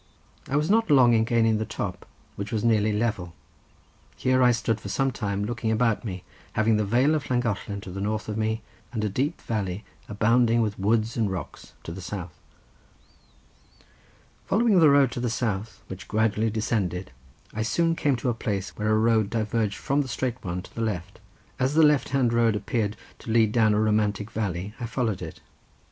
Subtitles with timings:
[0.47, 3.35] I was not long in gaining the top, which was nearly level.
[4.17, 7.91] Here I stood for some time looking about me, having the vale of Llangollen to
[7.91, 12.01] the north of me, and a deep valley abounding with woods and rocks to the
[12.01, 12.33] south.
[14.47, 17.11] Following the road to the south, which gradually descended,
[17.53, 20.73] I soon came to a place where a road diverged from the straight one to
[20.73, 21.19] the left.
[21.59, 25.41] As the left hand road appeared to lead down a romantic valley I followed it.